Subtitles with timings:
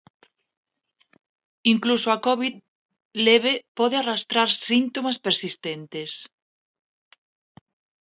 [1.73, 2.55] Incluso a Covid
[3.27, 6.11] leve pode arrastrar síntomas persistentes.